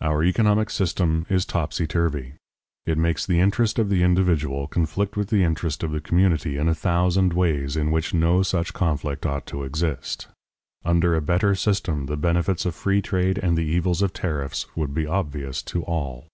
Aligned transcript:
Our 0.00 0.24
economic 0.24 0.70
system 0.70 1.26
is 1.28 1.44
topsyturvy. 1.44 2.32
It 2.86 2.96
makes 2.96 3.26
the 3.26 3.40
interest 3.40 3.78
of 3.78 3.90
the 3.90 4.02
individual 4.02 4.66
conflict 4.66 5.18
with 5.18 5.28
the 5.28 5.44
interest 5.44 5.82
of 5.82 5.90
the 5.90 6.00
community 6.00 6.56
in 6.56 6.66
a 6.66 6.74
thousand 6.74 7.34
ways 7.34 7.76
in 7.76 7.90
which 7.90 8.14
no 8.14 8.42
such 8.42 8.72
conflict 8.72 9.26
ought 9.26 9.44
to 9.48 9.64
exist. 9.64 10.28
Under 10.82 11.14
a 11.14 11.20
better 11.20 11.54
system 11.54 12.06
the 12.06 12.16
benefits 12.16 12.64
of 12.64 12.74
free 12.74 13.02
trade 13.02 13.36
and 13.36 13.54
the 13.54 13.66
evils 13.66 14.00
of 14.00 14.14
tariffs 14.14 14.64
would 14.76 14.94
be 14.94 15.04
obvious 15.06 15.62
to 15.64 15.82
all. 15.84 16.28